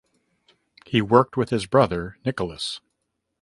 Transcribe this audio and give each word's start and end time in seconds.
He 0.87 0.99
worked 0.99 1.37
with 1.37 1.51
his 1.51 1.67
brother 1.67 2.17
Nicholas. 2.25 2.81